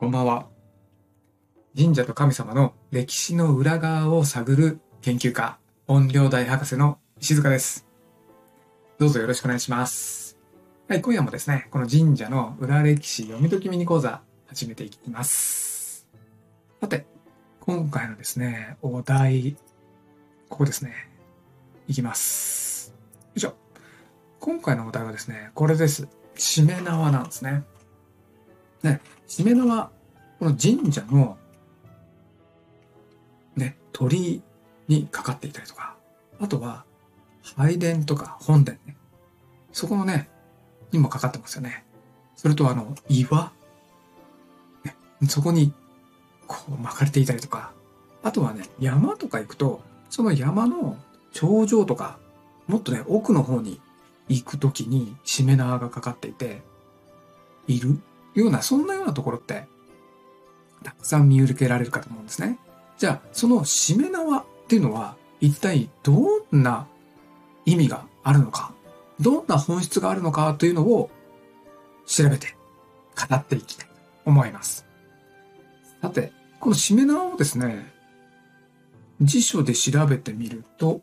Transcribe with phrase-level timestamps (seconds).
[0.00, 0.46] こんばんは。
[1.76, 7.86] 神社と神様の歴史の裏側を探る研究家、音量大博士の石塚です。
[8.98, 10.38] どうぞよろしくお願いします。
[10.88, 16.08] はい、今夜もですね、この神社の裏歴史読み解きミニ講座始めていきます。
[16.80, 17.04] さて、
[17.60, 19.54] 今回のですね、お題、
[20.48, 21.10] ここですね。
[21.88, 22.94] いきます。
[22.94, 23.52] よいしょ。
[24.38, 26.08] 今回のお題はですね、これです。
[26.36, 27.64] しめ縄なんですね。
[28.82, 29.90] ね、しめ縄、
[30.38, 31.36] この神社の、
[33.56, 34.42] ね、鳥居
[34.88, 35.96] にかかっていたりとか、
[36.40, 36.84] あとは、
[37.56, 38.96] 拝殿とか本殿ね。
[39.72, 40.28] そこのね、
[40.92, 41.84] にもかかってますよね。
[42.36, 43.52] それとあの、岩、
[44.84, 44.96] ね、
[45.28, 45.72] そこに、
[46.46, 47.72] こう巻かれていたりとか、
[48.22, 50.96] あとはね、山とか行くと、その山の
[51.32, 52.18] 頂上とか、
[52.66, 53.80] もっとね、奥の方に
[54.28, 56.62] 行くときに、しめ縄がかかっていて、
[57.66, 58.00] いる？
[58.34, 59.66] ような、そんなようなところって、
[60.82, 62.58] たくさん見受けられるかと思うんですね。
[62.98, 66.12] じゃあ、そのしめ縄っていうのは、一体ど
[66.52, 66.86] んな
[67.64, 68.72] 意味があるのか、
[69.20, 71.10] どんな本質があるのかというのを
[72.06, 72.56] 調べて
[73.28, 73.92] 語っていきたいと
[74.26, 74.86] 思います。
[76.02, 77.92] さて、このしめ縄をですね、
[79.20, 81.02] 辞書で調べてみると、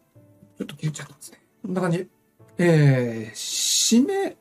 [0.57, 1.41] ちょっと切れちゃったんですね。
[1.63, 2.07] こんな感じ。
[2.57, 4.35] えー、締め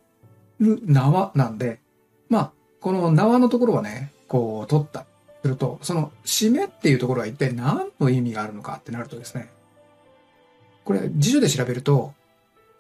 [0.61, 1.81] る縄なんで、
[2.29, 2.53] まあ、
[2.87, 5.07] この縄のところはね、こう取った。
[5.43, 9.49] すると、その締めっていうところは一体何の意味があるのかってなるとですね、
[10.85, 12.15] これ辞書で調べると、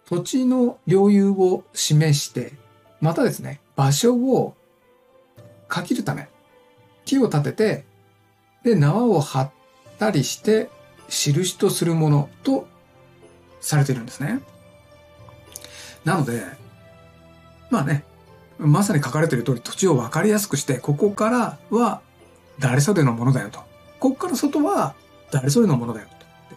[0.08, 2.52] 土地の領有を示して、
[3.00, 4.54] またですね、場所を
[5.74, 6.28] 書きるため、
[7.04, 7.84] 木を立てて、
[8.62, 9.50] で、縄を張っ
[9.98, 10.70] たりして、
[11.08, 12.68] 印とするものと
[13.60, 14.40] されてるんですね。
[16.04, 16.44] なので、
[17.70, 18.04] まあね、
[18.58, 22.00] まさに書かれている通り土地を分かりやすくして、ここからは
[22.58, 23.60] 誰それのものだよと。
[24.00, 24.94] ここから外は
[25.30, 26.08] 誰それのものだよ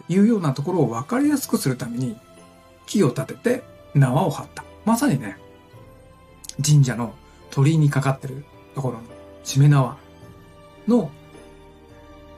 [0.08, 2.16] というようなところを分かりやすくするために
[2.86, 3.62] 木を立てて
[3.94, 4.64] 縄を張った。
[4.84, 5.36] まさにね、
[6.64, 7.14] 神社の
[7.50, 8.44] 鳥居にかかってる
[8.74, 9.00] ところの
[9.44, 9.96] 締め縄
[10.86, 11.10] の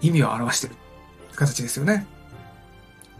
[0.01, 0.77] 意味を表している
[1.34, 2.06] 形ですよね。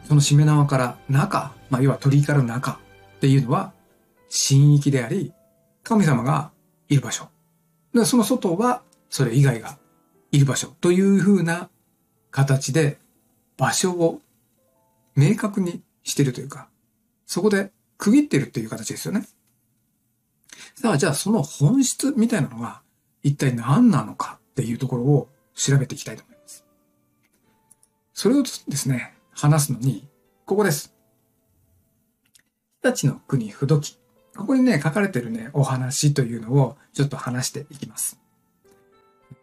[0.09, 2.81] その締め縄から中、まあ、要は鳥居から中
[3.17, 3.73] っていうのは
[4.31, 5.33] 神域であり、
[5.83, 6.51] 神様が
[6.89, 7.29] いる場所。
[7.95, 9.79] でその外はそれ以外が
[10.31, 11.69] いる場所というふうな
[12.31, 12.99] 形で
[13.57, 14.21] 場所を
[15.15, 16.69] 明確にしているというか、
[17.27, 19.27] そこで区切っているという形ですよね。
[20.75, 22.83] さあ、じゃあその本質みたいなのは
[23.23, 26.65] 一体何なのかっていうところを調べていきたいと思います。
[28.15, 30.09] それをですね、話すのに、
[30.45, 30.95] ここです。
[32.83, 34.02] 日立の国不土記。
[34.37, 38.19] ここにね、書かれてるね、お話というのをちょっと話していきます。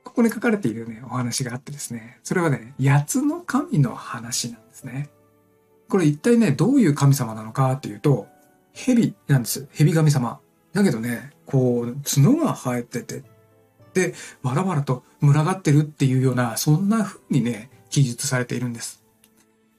[0.03, 5.09] ここに書かれているね、お話があってですね、それはね、八つの神の話なんですね。
[5.87, 8.27] これ一体ね、どういう神様なのかっていうと、
[8.73, 9.67] 蛇なんです。
[9.71, 10.39] 蛇神様。
[10.73, 13.23] だけどね、こう、角が生えてて、
[13.93, 14.13] で、
[14.43, 19.03] わらわらと群がってるっていうような、そんな風にね、記述されているんです。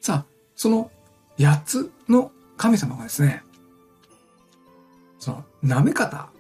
[0.01, 0.91] さあ、その
[1.39, 3.43] 八つの神様がですね、
[5.21, 6.31] その、なめ方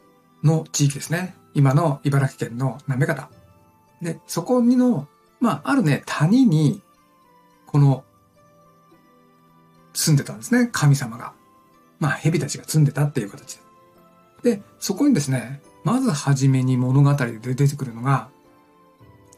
[0.42, 1.36] の地域ですね。
[1.54, 3.30] 今の茨城県のなめ方。
[4.02, 5.06] で、そこにの、
[5.38, 6.82] まあ、あるね、谷に、
[7.66, 8.04] この、
[9.92, 11.34] 住んでたんですね、神様が。
[11.98, 13.60] まあ、蛇たちが住んでたっていう形
[14.42, 14.56] で。
[14.56, 18.28] で、そこにですね、まずはじめに物語で出てくるのが、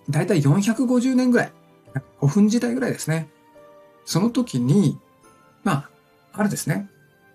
[0.08, 1.52] だいたい450年ぐらい、
[2.18, 3.28] 古墳時代ぐらいですね。
[4.04, 4.98] その時に、
[5.64, 5.90] まあ、
[6.32, 6.88] あるですね、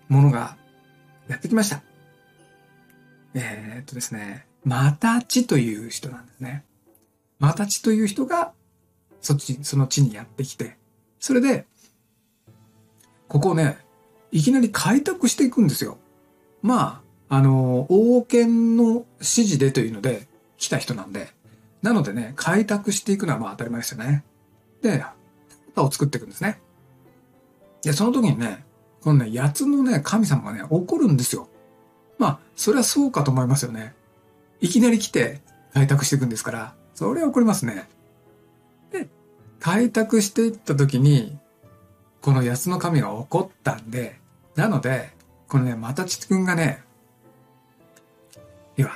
[0.08, 0.56] ものが
[1.28, 1.82] やってきました。
[3.34, 6.64] えー、っとですね、マタチという人なんですね。
[7.38, 8.52] マタチという人が、
[9.20, 10.76] そっち、その地にやってきて、
[11.20, 11.66] それで、
[13.28, 13.78] ここをね、
[14.32, 15.98] いきなり開拓していくんですよ。
[16.62, 21.28] まあ、あの、王権の指示でというので来た人なんで、
[21.82, 24.24] なのでね、開拓していくのはまあ当たり前ですよね。
[24.82, 25.04] で、
[25.74, 26.60] 田を作っていくんですね。
[27.82, 28.64] で、その時にね、
[29.00, 31.48] このね、八つのね、神様がね、怒るんですよ。
[32.18, 33.94] まあ、それはそうかと思いますよね。
[34.60, 35.40] いきなり来て
[35.72, 37.88] 開拓していくんですから、それは怒りますね。
[38.90, 39.08] で、
[39.60, 41.38] 開拓していった時に、
[42.20, 44.18] この八つの神が怒ったんで、
[44.56, 45.10] なので、
[45.48, 46.82] このね、またちくんがね、
[48.76, 48.90] いや、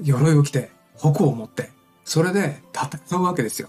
[0.00, 1.70] 鎧を着て、矛を持って、
[2.04, 3.68] それで戦うわけですよ。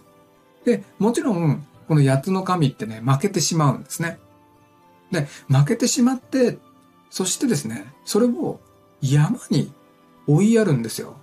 [0.66, 4.20] で、もちろん、この八つの神ってね、負けてしまうんですね。
[5.12, 6.58] で、負けてしまって、
[7.10, 8.60] そしてですね、それを
[9.04, 9.72] 山に
[10.28, 11.18] 追いやるんですよ。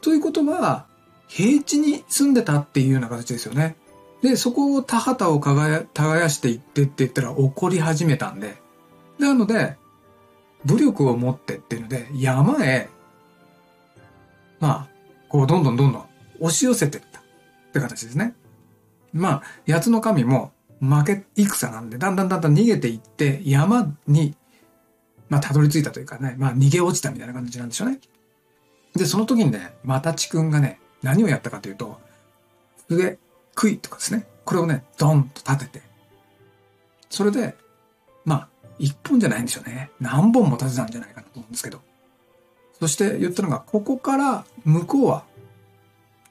[0.00, 0.86] ということは、
[1.28, 3.76] 平地に住んでたっていうような形ですよね。
[4.22, 8.56] で、そこを田畑を耕していってって言ったら怒り始めたんで、
[9.18, 9.76] なので、
[10.64, 12.88] 武力を持ってっていうので、山へ、
[14.58, 14.88] まあ、
[15.28, 16.06] こう、どんどんどんどん
[16.40, 17.22] 押し寄せていったっ
[17.72, 18.34] て形ですね。
[19.12, 24.34] まあ、八つの神も負け戦なんで、だんだんだんだん逃げていって、山に、
[25.28, 28.00] まあ、たどり着いたというかね、まあ、逃げ落ちたみたいな感じなんでしょうね。
[28.94, 32.00] で、その時にね、またちくんがね、何をやったかというと、
[32.88, 33.18] 上、
[33.54, 34.26] 杭とかですね。
[34.44, 35.82] これをね、ドンと立てて。
[37.10, 37.56] それで、
[38.24, 38.48] まあ、
[38.78, 39.90] 一本じゃないんでしょうね。
[40.00, 41.80] 何本も立てたんじゃないかなと思うんですけど。
[42.80, 45.24] そして言ったのが、ここから向こうは、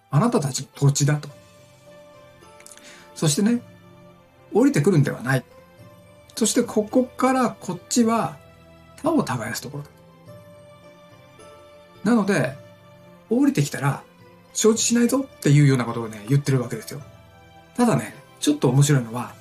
[0.09, 1.29] あなたたちの土地だと。
[3.15, 3.61] そしてね、
[4.53, 5.43] 降りてくるんではない。
[6.35, 8.37] そしてここからこっちは
[9.01, 9.89] 他を耕すところだ。
[12.03, 12.55] なので、
[13.29, 14.03] 降りてきたら
[14.53, 17.01] 承知しないぞっていうようなことをね、言ってるわけですよ。
[17.75, 19.33] ただね、ちょっと面白いのは、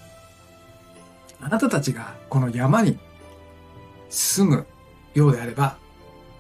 [1.41, 2.99] あなたたちがこの山に
[4.11, 4.67] 住む
[5.15, 5.79] ようであれば、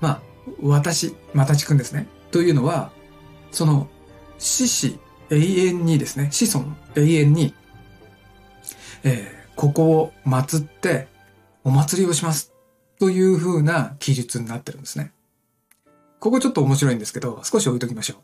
[0.00, 0.20] まあ、
[0.62, 2.06] 私、またちくんですね。
[2.30, 2.90] というのは、
[3.50, 3.88] その、
[4.38, 4.98] 死死
[5.30, 7.54] 永遠にですね、子孫永遠に、
[9.04, 11.08] えー、ここを祀って
[11.64, 12.52] お祭りをします。
[12.98, 15.12] という風な記述になってるんですね。
[16.18, 18.14] ここちょっと面白いんですけど、少し置いときましょ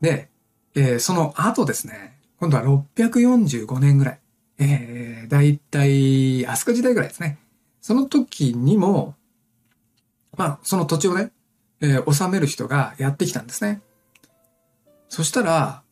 [0.00, 0.04] う。
[0.04, 0.28] で、
[0.74, 4.20] えー、その後ですね、今度は645年ぐらい。
[4.58, 7.38] えー、だいたい飛鳥時代ぐらいですね。
[7.80, 9.14] その時にも、
[10.36, 11.32] まあ、その土地をね、
[11.80, 13.82] えー、治める人がやってきたんですね。
[15.08, 15.82] そしたら、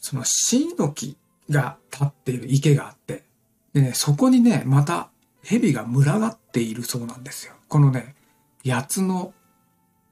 [0.00, 1.16] そのシイの木
[1.50, 3.24] が立っている池があって、
[3.72, 5.10] でね、そこにね、また
[5.46, 7.54] 蛇が群がっているそうなんですよ。
[7.68, 8.16] このね、
[8.64, 9.32] 八つの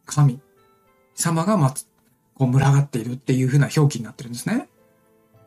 [0.06, 0.40] 神
[1.14, 1.88] 様がまつ、
[2.34, 4.69] こう群がっているっていう風な表記になってるんですね。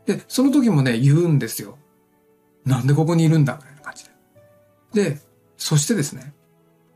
[0.06, 1.78] で、その時もね、言うんですよ。
[2.66, 4.06] なんでここにいるんだみたいな感じ
[4.94, 5.10] で。
[5.12, 5.22] で、
[5.58, 6.34] そしてですね、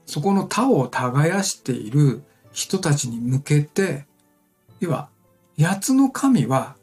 [0.05, 4.05] そこの他を耕している人たちに向けて、
[4.81, 5.09] 要は、
[5.57, 6.75] 八つの神は、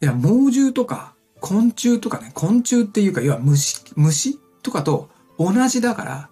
[0.00, 5.08] いや、猛獣とか昆虫とかね、昆虫っていうか、要は虫、虫とかと
[5.38, 6.28] 同じだから、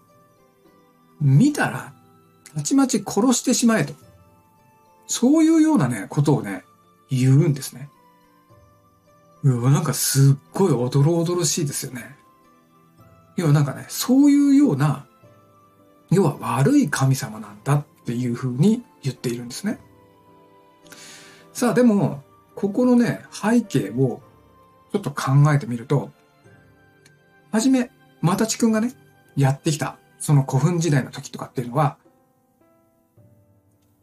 [1.20, 1.92] 見たら、
[2.54, 3.94] たちまち殺してしまえと。
[5.06, 6.64] そういうようなね、ことをね、
[7.10, 7.88] 言うんですね。
[9.42, 12.16] うわ、なんかすっごいおどろおどろしいですよね。
[13.36, 15.06] 要はなんかね、そういうような、
[16.10, 19.78] 要は悪い神様なんだっていうふうに言っているんですね。
[21.52, 22.22] さあでも、
[22.54, 24.20] ここのね、背景を
[24.92, 26.10] ちょっと考えてみると、
[27.52, 27.90] はじめ、
[28.20, 28.92] またちくんがね、
[29.36, 31.96] やってきた、その古墳時代の時とかっていうのは、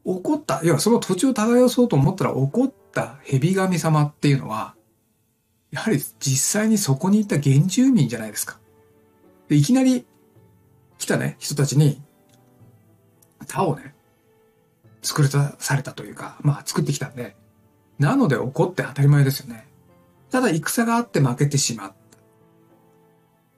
[0.04, 4.76] 怒った、要はその土地を耕そうと思ったら怒った蛇神様っていうのは、
[5.72, 8.60] やはり実際にそこにいた原住民じゃないですか。
[9.50, 10.06] でいきなり
[10.98, 12.02] 来たね、人たちに、
[13.48, 13.94] 他をね、
[15.02, 17.36] 作り出されたというか、まあ作ってきたんで、
[18.00, 19.68] なので怒って当たり前ですよね。
[20.32, 21.96] ただ戦があって負けてしまった。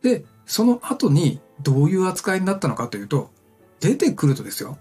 [0.02, 3.30] で、その後にどういう扱いになったのかというと、
[3.80, 4.78] 出てくるとですよ。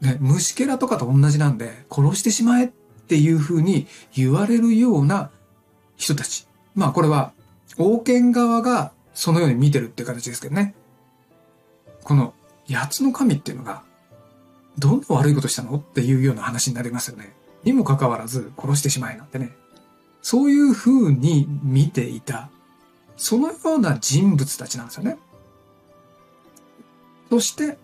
[0.00, 5.30] ね、虫けらとかと同じなんで、殺してしまえっていう風に言われるような
[5.96, 6.48] 人たち。
[6.74, 7.32] まあこれは、
[7.78, 10.74] 王権側がそのように見てるっていう形ですけどね。
[12.02, 12.34] この
[12.68, 13.82] 八つの神っていうのが、
[14.78, 17.34] どんな悪いことしたのっていうような話になりますよね。
[17.64, 19.54] にもかかわらず殺してしまえなんてね。
[20.22, 22.50] そういう風に見ていた、
[23.16, 25.18] そのような人物たちなんですよね。
[27.30, 27.78] そして、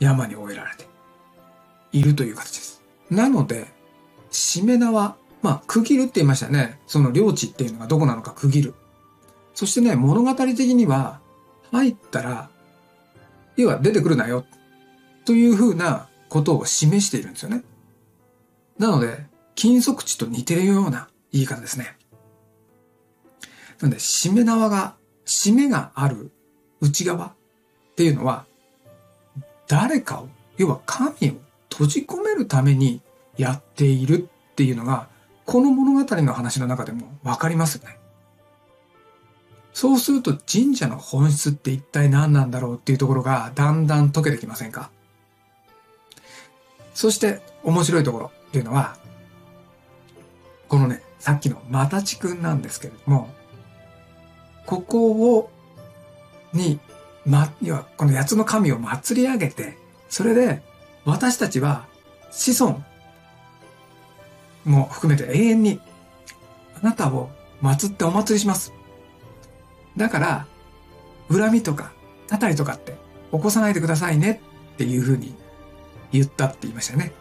[0.00, 0.86] 山に終えられて
[1.92, 2.82] いるという形です。
[3.10, 3.66] なので、
[4.30, 6.80] しめ縄、まあ、区切るって言いましたね。
[6.86, 8.74] その領地っていうのがどこなのか区切る。
[9.54, 11.20] そしてね、物語的には、
[11.70, 12.50] 入ったら、
[13.56, 14.44] 要は出てくるなよ、
[15.24, 17.62] というふうなことを示しているんですよね。
[18.78, 21.96] なので、金属地と似てるような言い方ですね。
[23.84, 24.94] なので、締め縄が、
[25.26, 26.30] 締めがある
[26.80, 27.32] 内側っ
[27.96, 28.46] ていうのは、
[29.68, 31.34] 誰かを、要は神を
[31.70, 33.02] 閉じ込めるために
[33.36, 35.08] やっているっていうのが、
[35.44, 37.98] この物語の話の中でもわかりますよね。
[39.74, 44.90] そうすると神社の本質って一体何なんだろうっていうところがだんだん解けてきませんか？
[46.94, 48.96] そして面白いところっていうのは、
[50.68, 53.28] このね、さっきのまたちくんなんですけれども、
[54.66, 55.50] ここを、
[56.52, 56.78] に、
[57.26, 59.76] ま、要はこの八つの神を祭り上げて、
[60.08, 60.62] それで
[61.04, 61.86] 私たちは
[62.30, 62.82] 子孫
[64.64, 65.80] も含めて永遠に
[66.82, 67.30] あなたを
[67.62, 68.72] 祀ってお祭りします。
[69.96, 70.46] だから、
[71.30, 71.92] 恨みとか、
[72.26, 72.96] たたりとかって
[73.32, 74.40] 起こさないでくださいね
[74.74, 75.34] っていうふうに
[76.12, 77.12] 言ったって言いましたよね。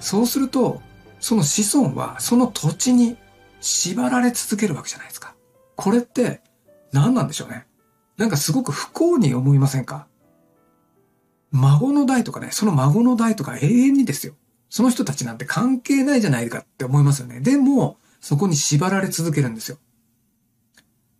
[0.00, 0.80] そうすると、
[1.20, 3.16] その子孫はその土地に
[3.60, 5.34] 縛られ続けるわけじゃないですか。
[5.78, 6.40] これって
[6.90, 7.64] 何なんでしょうね。
[8.16, 10.08] なんかすごく不幸に思いませんか？
[11.52, 14.34] 孫の代とかね、その孫の代とか永遠にですよ。
[14.70, 17.38] その人たちなんて関係ないじゃないかって思いますよね。
[17.38, 19.78] でも、そこに縛られ続けるんですよ。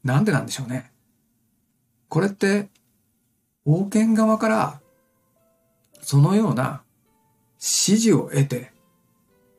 [0.02, 0.90] なんでなんでしょうね。
[2.08, 2.68] これって、
[3.64, 4.80] 王権側から、
[6.00, 6.82] そのような
[7.60, 8.72] 指示を得て、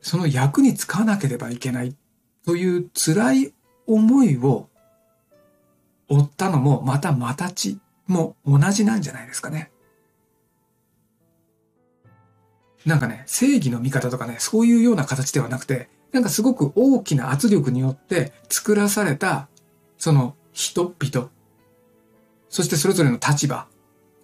[0.02, 1.96] その役に就かなければいけない
[2.44, 3.54] という辛い
[3.86, 4.68] 思いを
[6.10, 9.70] 負ったのも、またまたちも同じなんじゃないですかね。
[12.84, 19.48] なんかね、正義の味方とかね、そういうような形ではなくて、なんかすごく大きな圧力によって作らされた、
[19.96, 21.28] その人々、
[22.48, 23.68] そしてそれぞれの立場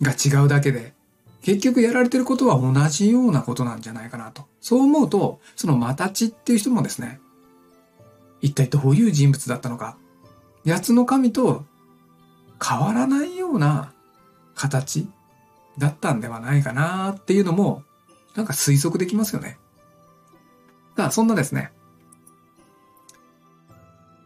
[0.02, 0.95] が違うだけで、
[1.43, 4.47] 結局やられてることは同じようなことなんじゃないかなと。
[4.61, 7.21] そう思うと、そのマタチっていう人もですね、
[8.40, 9.97] 一体どういう人物だったのか、
[10.66, 11.64] 八つの神と
[12.62, 13.92] 変わらないような
[14.54, 15.08] 形
[15.78, 17.82] だったんではないかなっていうのも
[18.34, 19.58] なんか推測できますよね。
[20.96, 21.72] さあ、そんなですね、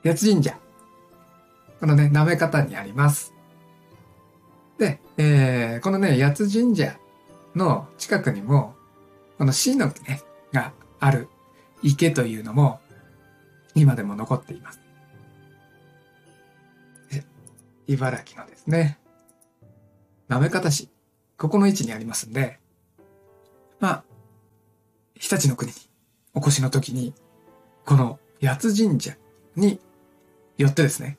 [0.04, 0.56] 八つ神社。
[1.80, 3.34] このね、舐め方にあります。
[4.78, 6.96] で、えー、このね、八つ神社
[7.54, 8.74] の近くにも、
[9.38, 10.22] この死の木ね、
[10.52, 11.28] がある
[11.82, 12.80] 池というのも、
[13.74, 14.80] 今でも残っています。
[17.94, 18.98] 茨城のですね、
[20.28, 20.88] 滑方市、
[21.36, 22.60] ここの位置にありますんで、
[23.80, 24.04] まあ、
[25.18, 25.76] 日立の国に
[26.32, 27.14] お越しの時に、
[27.84, 29.16] この八つ神社
[29.56, 29.80] に
[30.56, 31.18] よってですね、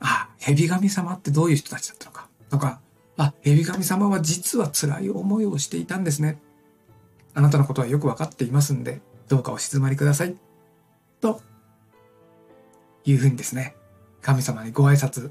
[0.00, 2.80] あ、蛇神様ってどういう人たちだったのか、とか、
[3.16, 6.40] あ、蛇神様は実は辛い思いをしていたんですね。
[7.34, 10.34] あなたのことはよくわかっていますんで、どうかお静まりください。
[11.20, 11.40] と、
[13.04, 13.76] いうふうにですね、
[14.28, 15.30] 神様にご挨拶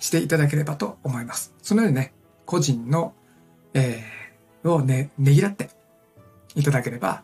[0.00, 1.54] していただければと思います。
[1.62, 2.12] そのようにね、
[2.44, 3.14] 個人の、
[3.74, 5.70] えー、をね、ねぎらって
[6.56, 7.22] いただければ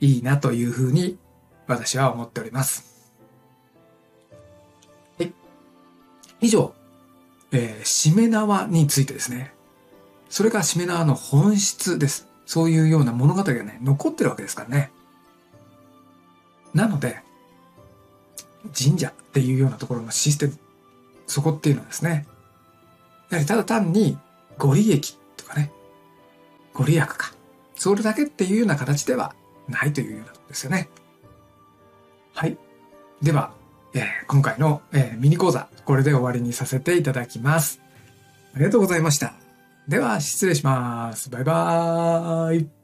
[0.00, 1.18] いいなというふうに
[1.66, 3.12] 私は思っております。
[5.18, 5.34] はい。
[6.40, 6.72] 以上、
[7.52, 9.52] えー、しめ縄についてですね。
[10.30, 12.28] それがしめ縄の本質です。
[12.46, 14.90] そういうような物語がね、残ってるわけですからね。
[16.72, 17.27] なので、
[18.76, 20.58] 神社っていうようなところのシステム、
[21.26, 22.26] そこっていうのはですね、
[23.30, 24.18] やはりただ単に
[24.56, 25.72] ご利益とかね、
[26.72, 27.32] ご利益か、
[27.76, 29.34] それだけっていうような形では
[29.68, 30.88] ないというようなことですよね。
[32.34, 32.56] はい。
[33.22, 33.52] では、
[33.94, 37.80] えー、今回の、えー、ミニ講座、これで終わりにさせていただきます。
[38.54, 39.34] ありがとうございました。
[39.88, 41.30] では、失礼します。
[41.30, 42.77] バイバーイ。